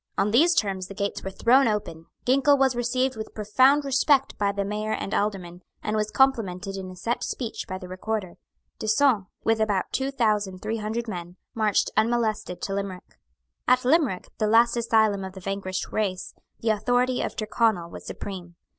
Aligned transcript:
On 0.17 0.31
these 0.31 0.55
terms 0.55 0.87
the 0.87 0.95
gates 0.95 1.23
were 1.23 1.29
thrown 1.29 1.67
open. 1.67 2.07
Ginkell 2.25 2.57
was 2.57 2.75
received 2.75 3.15
with 3.15 3.35
profound 3.35 3.85
respect 3.85 4.35
by 4.39 4.51
the 4.51 4.65
Mayor 4.65 4.93
and 4.93 5.13
Aldermen, 5.13 5.61
and 5.83 5.95
was 5.95 6.09
complimented 6.09 6.75
in 6.75 6.89
a 6.89 6.95
set 6.95 7.21
speech 7.23 7.67
by 7.67 7.77
the 7.77 7.87
Recorder. 7.87 8.37
D'Usson, 8.79 9.27
with 9.43 9.59
about 9.59 9.91
two 9.91 10.09
thousand 10.09 10.63
three 10.63 10.77
hundred 10.77 11.07
men, 11.07 11.35
marched 11.53 11.91
unmolested 11.95 12.63
to 12.63 12.73
Limerick. 12.73 13.19
At 13.67 13.85
Limerick, 13.85 14.29
the 14.39 14.47
last 14.47 14.75
asylum 14.75 15.23
of 15.23 15.33
the 15.33 15.39
vanquished 15.39 15.91
race, 15.91 16.33
the 16.61 16.69
authority 16.71 17.21
of 17.21 17.35
Tyrconnel 17.35 17.91
was 17.91 18.03
supreme. 18.03 18.55